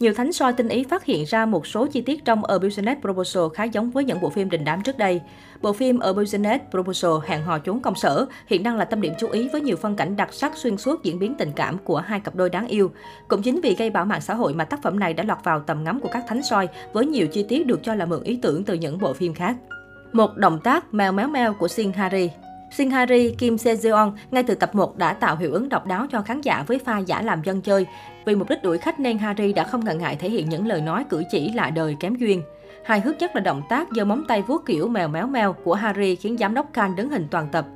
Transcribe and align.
Nhiều 0.00 0.12
thánh 0.14 0.32
soi 0.32 0.52
tinh 0.52 0.68
ý 0.68 0.84
phát 0.84 1.04
hiện 1.04 1.24
ra 1.24 1.46
một 1.46 1.66
số 1.66 1.86
chi 1.86 2.00
tiết 2.00 2.24
trong 2.24 2.44
A 2.44 2.58
Business 2.58 3.00
Proposal 3.00 3.42
khá 3.54 3.64
giống 3.64 3.90
với 3.90 4.04
những 4.04 4.20
bộ 4.20 4.30
phim 4.30 4.50
đình 4.50 4.64
đám 4.64 4.82
trước 4.82 4.98
đây. 4.98 5.20
Bộ 5.62 5.72
phim 5.72 5.98
A 5.98 6.12
Business 6.12 6.64
Proposal 6.70 7.10
hẹn 7.26 7.42
hò 7.42 7.58
trốn 7.58 7.80
công 7.80 7.94
sở, 7.94 8.26
hiện 8.46 8.62
đang 8.62 8.76
là 8.76 8.84
tâm 8.84 9.00
điểm 9.00 9.12
chú 9.18 9.28
ý 9.28 9.48
với 9.48 9.60
nhiều 9.60 9.76
phân 9.76 9.96
cảnh 9.96 10.16
đặc 10.16 10.32
sắc 10.32 10.56
xuyên 10.56 10.76
suốt 10.76 11.02
diễn 11.02 11.18
biến 11.18 11.34
tình 11.38 11.52
cảm 11.56 11.78
của 11.78 11.96
hai 11.96 12.20
cặp 12.20 12.34
đôi 12.34 12.50
đáng 12.50 12.66
yêu. 12.66 12.90
Cũng 13.28 13.42
chính 13.42 13.60
vì 13.60 13.74
gây 13.74 13.90
bão 13.90 14.04
mạng 14.04 14.20
xã 14.20 14.34
hội 14.34 14.54
mà 14.54 14.64
tác 14.64 14.82
phẩm 14.82 14.98
này 14.98 15.14
đã 15.14 15.24
lọt 15.24 15.38
vào 15.44 15.60
tầm 15.60 15.84
ngắm 15.84 16.00
của 16.00 16.08
các 16.12 16.24
thánh 16.28 16.42
soi 16.42 16.68
với 16.92 17.06
nhiều 17.06 17.26
chi 17.26 17.44
tiết 17.48 17.66
được 17.66 17.80
cho 17.82 17.94
là 17.94 18.06
mượn 18.06 18.22
ý 18.22 18.38
tưởng 18.42 18.64
từ 18.64 18.74
những 18.74 18.98
bộ 18.98 19.12
phim 19.12 19.34
khác. 19.34 19.56
Một 20.12 20.36
động 20.36 20.60
tác 20.64 20.94
mèo 20.94 21.12
méo 21.12 21.28
mèo 21.28 21.54
của 21.54 21.68
Sin 21.68 21.92
Harry 21.92 22.30
Shin 22.70 22.90
Harry 22.90 23.34
Kim 23.38 23.56
Sejeon 23.56 24.12
ngay 24.30 24.42
từ 24.42 24.54
tập 24.54 24.74
1 24.74 24.96
đã 24.96 25.12
tạo 25.12 25.36
hiệu 25.36 25.52
ứng 25.52 25.68
độc 25.68 25.86
đáo 25.86 26.06
cho 26.12 26.22
khán 26.22 26.40
giả 26.40 26.64
với 26.66 26.78
pha 26.78 26.98
giả 26.98 27.22
làm 27.22 27.42
dân 27.42 27.60
chơi. 27.60 27.86
Vì 28.24 28.34
mục 28.34 28.48
đích 28.48 28.62
đuổi 28.62 28.78
khách 28.78 29.00
nên 29.00 29.18
Harry 29.18 29.52
đã 29.52 29.64
không 29.64 29.84
ngần 29.84 29.98
ngại 29.98 30.16
thể 30.16 30.30
hiện 30.30 30.48
những 30.48 30.66
lời 30.66 30.80
nói 30.80 31.04
cử 31.10 31.22
chỉ 31.30 31.52
lạ 31.52 31.70
đời 31.70 31.96
kém 32.00 32.14
duyên. 32.14 32.42
Hài 32.84 33.00
hước 33.00 33.18
nhất 33.18 33.30
là 33.34 33.40
động 33.40 33.62
tác 33.68 33.88
giơ 33.96 34.04
móng 34.04 34.24
tay 34.28 34.42
vuốt 34.42 34.66
kiểu 34.66 34.88
mèo 34.88 35.08
méo 35.08 35.26
mèo 35.26 35.52
của 35.52 35.74
Harry 35.74 36.16
khiến 36.16 36.36
giám 36.38 36.54
đốc 36.54 36.72
Khan 36.72 36.96
đứng 36.96 37.10
hình 37.10 37.26
toàn 37.30 37.48
tập. 37.52 37.66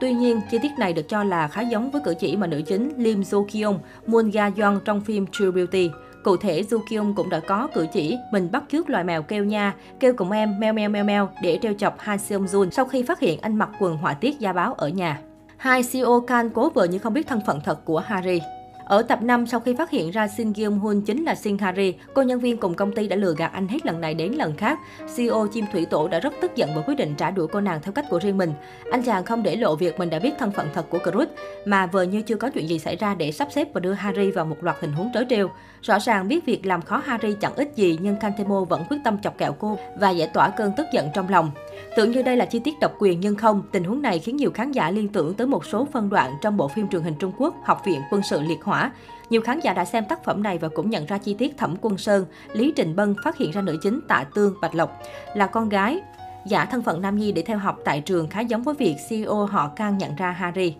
Tuy 0.00 0.12
nhiên, 0.12 0.40
chi 0.50 0.58
tiết 0.62 0.72
này 0.78 0.92
được 0.92 1.08
cho 1.08 1.24
là 1.24 1.48
khá 1.48 1.60
giống 1.60 1.90
với 1.90 2.02
cử 2.04 2.14
chỉ 2.20 2.36
mà 2.36 2.46
nữ 2.46 2.62
chính 2.66 2.92
Lim 2.96 3.20
Jo 3.20 3.44
Kyung, 3.44 3.78
Moon 4.06 4.30
Ga 4.30 4.50
Yeon 4.56 4.80
trong 4.84 5.00
phim 5.00 5.26
True 5.32 5.50
Beauty. 5.50 5.90
Cụ 6.26 6.36
thể, 6.36 6.62
Jo 6.62 6.78
Kyung 6.90 7.14
cũng 7.14 7.30
đã 7.30 7.40
có 7.40 7.68
cử 7.74 7.86
chỉ 7.92 8.18
mình 8.32 8.48
bắt 8.52 8.64
chước 8.72 8.90
loài 8.90 9.04
mèo 9.04 9.22
kêu 9.22 9.44
nha, 9.44 9.74
kêu 10.00 10.14
cùng 10.16 10.30
em 10.30 10.60
meo 10.60 10.72
meo 10.72 10.88
meo 10.88 11.04
meo 11.04 11.28
để 11.42 11.58
trêu 11.62 11.74
chọc 11.74 11.98
Han 11.98 12.18
Seong 12.18 12.44
Jun 12.44 12.70
sau 12.70 12.84
khi 12.84 13.02
phát 13.02 13.20
hiện 13.20 13.40
anh 13.40 13.56
mặc 13.56 13.70
quần 13.78 13.96
họa 13.96 14.14
tiết 14.14 14.38
gia 14.38 14.52
báo 14.52 14.74
ở 14.74 14.88
nhà. 14.88 15.20
Hai 15.56 15.82
CEO 15.92 16.20
Kan 16.20 16.50
cố 16.50 16.70
vợ 16.70 16.84
như 16.84 16.98
không 16.98 17.12
biết 17.12 17.26
thân 17.26 17.40
phận 17.46 17.60
thật 17.64 17.84
của 17.84 17.98
Harry. 17.98 18.40
Ở 18.86 19.02
tập 19.02 19.22
5, 19.22 19.46
sau 19.46 19.60
khi 19.60 19.74
phát 19.74 19.90
hiện 19.90 20.10
ra 20.10 20.28
Shin 20.28 20.52
Kyung 20.52 20.78
Hoon 20.78 21.00
chính 21.00 21.24
là 21.24 21.34
Shin 21.34 21.58
Hari, 21.58 21.94
cô 22.14 22.22
nhân 22.22 22.40
viên 22.40 22.56
cùng 22.56 22.74
công 22.74 22.92
ty 22.92 23.08
đã 23.08 23.16
lừa 23.16 23.34
gạt 23.34 23.52
anh 23.52 23.68
hết 23.68 23.86
lần 23.86 24.00
này 24.00 24.14
đến 24.14 24.32
lần 24.32 24.56
khác. 24.56 24.78
CEO 25.16 25.46
Chim 25.52 25.64
Thủy 25.72 25.86
Tổ 25.90 26.08
đã 26.08 26.20
rất 26.20 26.34
tức 26.40 26.56
giận 26.56 26.70
và 26.74 26.82
quyết 26.82 26.94
định 26.94 27.14
trả 27.14 27.30
đũa 27.30 27.46
cô 27.46 27.60
nàng 27.60 27.80
theo 27.82 27.92
cách 27.92 28.04
của 28.10 28.18
riêng 28.18 28.38
mình. 28.38 28.52
Anh 28.90 29.02
chàng 29.02 29.24
không 29.24 29.42
để 29.42 29.56
lộ 29.56 29.76
việc 29.76 29.98
mình 29.98 30.10
đã 30.10 30.18
biết 30.18 30.32
thân 30.38 30.50
phận 30.50 30.68
thật 30.74 30.86
của 30.90 30.98
Cruz, 30.98 31.26
mà 31.64 31.86
vờ 31.86 32.02
như 32.02 32.22
chưa 32.22 32.36
có 32.36 32.50
chuyện 32.50 32.68
gì 32.68 32.78
xảy 32.78 32.96
ra 32.96 33.14
để 33.14 33.32
sắp 33.32 33.48
xếp 33.52 33.68
và 33.74 33.80
đưa 33.80 33.92
Harry 33.92 34.30
vào 34.30 34.44
một 34.44 34.64
loạt 34.64 34.76
tình 34.80 34.92
huống 34.92 35.10
trớ 35.14 35.24
trêu. 35.30 35.50
Rõ 35.82 35.98
ràng 35.98 36.28
biết 36.28 36.46
việc 36.46 36.66
làm 36.66 36.82
khó 36.82 37.02
Harry 37.04 37.34
chẳng 37.40 37.54
ích 37.54 37.72
gì 37.76 37.98
nhưng 38.02 38.16
Kantemo 38.16 38.64
vẫn 38.64 38.84
quyết 38.90 38.98
tâm 39.04 39.18
chọc 39.22 39.38
kẹo 39.38 39.52
cô 39.52 39.78
và 39.98 40.10
giải 40.10 40.30
tỏa 40.34 40.50
cơn 40.50 40.72
tức 40.76 40.86
giận 40.92 41.08
trong 41.14 41.28
lòng. 41.28 41.50
Tưởng 41.96 42.10
như 42.10 42.22
đây 42.22 42.36
là 42.36 42.44
chi 42.44 42.58
tiết 42.58 42.74
độc 42.80 42.92
quyền 42.98 43.20
nhưng 43.20 43.36
không, 43.36 43.62
tình 43.72 43.84
huống 43.84 44.02
này 44.02 44.18
khiến 44.18 44.36
nhiều 44.36 44.50
khán 44.50 44.72
giả 44.72 44.90
liên 44.90 45.08
tưởng 45.08 45.34
tới 45.34 45.46
một 45.46 45.66
số 45.66 45.88
phân 45.92 46.08
đoạn 46.10 46.34
trong 46.40 46.56
bộ 46.56 46.68
phim 46.68 46.88
truyền 46.88 47.02
hình 47.02 47.14
Trung 47.18 47.32
Quốc 47.38 47.54
Học 47.64 47.82
viện 47.86 48.00
quân 48.10 48.22
sự 48.22 48.40
liệt 48.40 48.64
hỏa. 48.64 48.90
Nhiều 49.30 49.40
khán 49.40 49.60
giả 49.60 49.72
đã 49.72 49.84
xem 49.84 50.04
tác 50.08 50.24
phẩm 50.24 50.42
này 50.42 50.58
và 50.58 50.68
cũng 50.68 50.90
nhận 50.90 51.06
ra 51.06 51.18
chi 51.18 51.34
tiết 51.34 51.56
Thẩm 51.56 51.76
Quân 51.80 51.98
Sơn, 51.98 52.26
Lý 52.52 52.72
Trình 52.76 52.96
Bân 52.96 53.14
phát 53.24 53.36
hiện 53.36 53.50
ra 53.50 53.60
nữ 53.60 53.78
chính 53.82 54.00
Tạ 54.08 54.24
Tương 54.34 54.54
Bạch 54.60 54.74
Lộc 54.74 55.02
là 55.34 55.46
con 55.46 55.68
gái 55.68 56.00
giả 56.46 56.64
thân 56.64 56.82
phận 56.82 57.02
nam 57.02 57.16
nhi 57.16 57.32
để 57.32 57.42
theo 57.42 57.58
học 57.58 57.78
tại 57.84 58.00
trường 58.00 58.28
khá 58.28 58.40
giống 58.40 58.62
với 58.62 58.74
việc 58.74 58.96
CEO 59.08 59.46
họ 59.46 59.68
Kang 59.76 59.98
nhận 59.98 60.16
ra 60.16 60.30
Harry. 60.30 60.74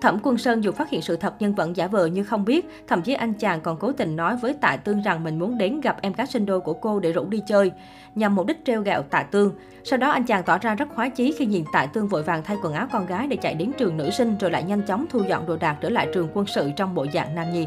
Thẩm 0.00 0.18
Quân 0.22 0.38
Sơn 0.38 0.64
dù 0.64 0.72
phát 0.72 0.90
hiện 0.90 1.02
sự 1.02 1.16
thật 1.16 1.34
nhưng 1.38 1.54
vẫn 1.54 1.76
giả 1.76 1.86
vờ 1.86 2.06
như 2.06 2.24
không 2.24 2.44
biết, 2.44 2.68
thậm 2.88 3.02
chí 3.02 3.14
anh 3.14 3.32
chàng 3.32 3.60
còn 3.60 3.76
cố 3.76 3.92
tình 3.92 4.16
nói 4.16 4.36
với 4.36 4.54
Tạ 4.54 4.76
Tương 4.76 5.02
rằng 5.02 5.24
mình 5.24 5.38
muốn 5.38 5.58
đến 5.58 5.80
gặp 5.80 5.96
em 6.02 6.12
gái 6.12 6.26
sinh 6.26 6.46
đôi 6.46 6.60
của 6.60 6.72
cô 6.72 7.00
để 7.00 7.12
rủ 7.12 7.24
đi 7.24 7.42
chơi, 7.46 7.72
nhằm 8.14 8.34
mục 8.34 8.46
đích 8.46 8.64
treo 8.64 8.82
gẹo 8.82 9.02
Tạ 9.02 9.22
Tương. 9.22 9.52
Sau 9.84 9.98
đó 9.98 10.10
anh 10.10 10.24
chàng 10.24 10.42
tỏ 10.42 10.58
ra 10.58 10.74
rất 10.74 10.88
khoái 10.94 11.10
chí 11.10 11.34
khi 11.38 11.46
nhìn 11.46 11.64
Tạ 11.72 11.86
Tương 11.86 12.08
vội 12.08 12.22
vàng 12.22 12.42
thay 12.44 12.56
quần 12.62 12.74
áo 12.74 12.86
con 12.92 13.06
gái 13.06 13.26
để 13.26 13.36
chạy 13.36 13.54
đến 13.54 13.72
trường 13.78 13.96
nữ 13.96 14.10
sinh 14.10 14.36
rồi 14.40 14.50
lại 14.50 14.62
nhanh 14.62 14.82
chóng 14.82 15.06
thu 15.10 15.22
dọn 15.28 15.46
đồ 15.46 15.56
đạc 15.56 15.76
trở 15.80 15.88
lại 15.88 16.08
trường 16.14 16.28
quân 16.34 16.46
sự 16.46 16.70
trong 16.76 16.94
bộ 16.94 17.06
dạng 17.14 17.34
nam 17.34 17.52
nhi. 17.52 17.66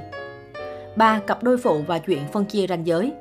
3. 0.96 1.20
Cặp 1.28 1.44
đôi 1.44 1.58
phụ 1.58 1.82
và 1.88 2.00
chuyện 2.00 2.22
phân 2.32 2.46
chia 2.46 2.68
ranh 2.68 2.88
giới 2.88 3.14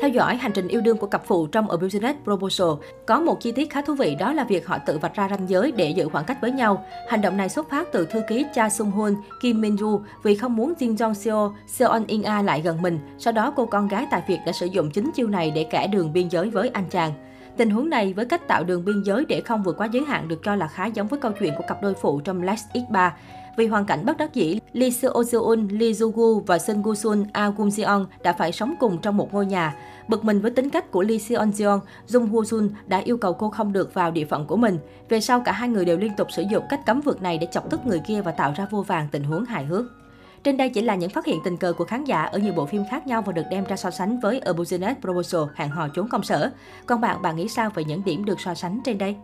theo 0.00 0.10
dõi 0.10 0.36
hành 0.36 0.52
trình 0.52 0.68
yêu 0.68 0.80
đương 0.80 0.96
của 0.96 1.06
cặp 1.06 1.26
phụ 1.26 1.46
trong 1.46 1.70
A 1.70 1.76
Business 1.76 2.18
Proposal, 2.24 2.68
có 3.06 3.20
một 3.20 3.40
chi 3.40 3.52
tiết 3.52 3.70
khá 3.70 3.82
thú 3.82 3.94
vị 3.94 4.16
đó 4.18 4.32
là 4.32 4.44
việc 4.44 4.66
họ 4.66 4.78
tự 4.86 4.98
vạch 4.98 5.14
ra 5.14 5.28
ranh 5.28 5.48
giới 5.48 5.72
để 5.72 5.90
giữ 5.90 6.08
khoảng 6.08 6.24
cách 6.24 6.38
với 6.40 6.52
nhau. 6.52 6.84
Hành 7.08 7.20
động 7.20 7.36
này 7.36 7.48
xuất 7.48 7.70
phát 7.70 7.88
từ 7.92 8.06
thư 8.06 8.20
ký 8.28 8.46
Cha 8.54 8.68
Sung 8.68 8.90
Hoon, 8.90 9.14
Kim 9.40 9.60
Min 9.60 9.78
Ru 9.78 10.00
vì 10.22 10.36
không 10.36 10.56
muốn 10.56 10.74
Jin 10.78 10.96
Jong 10.96 11.14
Seo, 11.14 11.54
Seon 11.66 12.04
In 12.06 12.22
A 12.22 12.42
lại 12.42 12.60
gần 12.60 12.82
mình. 12.82 12.98
Sau 13.18 13.32
đó 13.32 13.52
cô 13.56 13.66
con 13.66 13.88
gái 13.88 14.06
tại 14.10 14.22
Việt 14.28 14.38
đã 14.46 14.52
sử 14.52 14.66
dụng 14.66 14.90
chính 14.90 15.10
chiêu 15.14 15.26
này 15.26 15.50
để 15.50 15.64
kẻ 15.70 15.86
đường 15.86 16.12
biên 16.12 16.28
giới 16.28 16.50
với 16.50 16.68
anh 16.68 16.84
chàng. 16.90 17.12
Tình 17.56 17.70
huống 17.70 17.90
này 17.90 18.12
với 18.12 18.24
cách 18.24 18.48
tạo 18.48 18.64
đường 18.64 18.84
biên 18.84 19.02
giới 19.02 19.24
để 19.28 19.40
không 19.40 19.62
vượt 19.62 19.76
quá 19.78 19.86
giới 19.92 20.04
hạn 20.04 20.28
được 20.28 20.40
cho 20.44 20.54
là 20.54 20.68
khá 20.68 20.86
giống 20.86 21.08
với 21.08 21.20
câu 21.20 21.32
chuyện 21.40 21.54
của 21.56 21.64
cặp 21.68 21.82
đôi 21.82 21.94
phụ 21.94 22.20
trong 22.20 22.42
last 22.42 22.66
X3. 22.74 23.10
Vì 23.58 23.66
hoàn 23.66 23.84
cảnh 23.84 24.04
bất 24.06 24.16
đắc 24.16 24.34
dĩ, 24.34 24.58
Lee 24.72 24.90
Seo 24.90 25.22
Seon, 25.24 25.68
Lee 25.70 25.90
Joo 25.90 26.10
Gu 26.10 26.40
và 26.40 26.58
Sun 26.58 26.82
Gu 26.82 26.94
Sun, 26.94 27.24
Ah 27.32 27.54
Gum 27.56 27.70
Seon 27.70 28.06
đã 28.22 28.32
phải 28.32 28.52
sống 28.52 28.74
cùng 28.80 28.98
trong 28.98 29.16
một 29.16 29.34
ngôi 29.34 29.46
nhà. 29.46 29.74
Bực 30.08 30.24
mình 30.24 30.40
với 30.40 30.50
tính 30.50 30.70
cách 30.70 30.90
của 30.90 31.02
Lee 31.02 31.18
Seon 31.18 31.50
Jeon, 31.50 31.80
Jung 32.08 32.30
Woo 32.30 32.44
Sun 32.44 32.70
đã 32.86 32.98
yêu 32.98 33.16
cầu 33.16 33.32
cô 33.32 33.50
không 33.50 33.72
được 33.72 33.94
vào 33.94 34.10
địa 34.10 34.24
phận 34.24 34.46
của 34.46 34.56
mình. 34.56 34.78
Về 35.08 35.20
sau 35.20 35.40
cả 35.40 35.52
hai 35.52 35.68
người 35.68 35.84
đều 35.84 35.98
liên 35.98 36.12
tục 36.16 36.28
sử 36.30 36.44
dụng 36.50 36.64
cách 36.70 36.80
cấm 36.86 37.00
vượt 37.00 37.22
này 37.22 37.38
để 37.38 37.48
chọc 37.52 37.70
tức 37.70 37.86
người 37.86 38.00
kia 38.06 38.20
và 38.20 38.32
tạo 38.32 38.52
ra 38.56 38.66
vô 38.70 38.82
vàng 38.82 39.08
tình 39.12 39.24
huống 39.24 39.44
hài 39.44 39.64
hước. 39.64 39.84
Trên 40.44 40.56
đây 40.56 40.68
chỉ 40.68 40.82
là 40.82 40.94
những 40.94 41.10
phát 41.10 41.26
hiện 41.26 41.38
tình 41.44 41.56
cờ 41.56 41.72
của 41.72 41.84
khán 41.84 42.04
giả 42.04 42.22
ở 42.22 42.38
nhiều 42.38 42.52
bộ 42.52 42.66
phim 42.66 42.84
khác 42.90 43.06
nhau 43.06 43.22
và 43.22 43.32
được 43.32 43.44
đem 43.50 43.64
ra 43.64 43.76
so 43.76 43.90
sánh 43.90 44.20
với 44.20 44.38
A 44.38 44.52
Business 44.52 45.00
Proposal, 45.00 45.42
hẹn 45.54 45.70
hò 45.70 45.88
trốn 45.88 46.08
công 46.08 46.22
sở. 46.22 46.50
Còn 46.86 47.00
bạn, 47.00 47.22
bạn 47.22 47.36
nghĩ 47.36 47.48
sao 47.48 47.70
về 47.74 47.84
những 47.84 48.04
điểm 48.04 48.24
được 48.24 48.40
so 48.40 48.54
sánh 48.54 48.80
trên 48.84 48.98
đây? 48.98 49.16